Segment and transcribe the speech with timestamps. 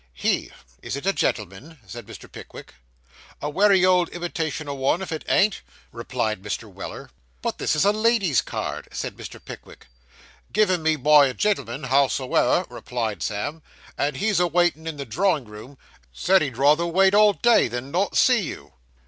[0.15, 0.51] 'He.
[0.81, 2.25] Is it a gentleman?' said Mr.
[2.27, 2.73] Pickwick.
[3.39, 6.63] 'A wery good imitation o' one, if it ain't,' replied Mr.
[6.67, 7.11] Weller.
[7.43, 9.39] 'But this is a lady's card,' said Mr.
[9.45, 9.85] Pickwick.
[10.51, 13.61] 'Given me by a gen'l'm'n, howsoever,' replied Sam,
[13.95, 15.77] 'and he's a waitin' in the drawing room
[16.11, 18.73] said he'd rather wait all day, than not see you.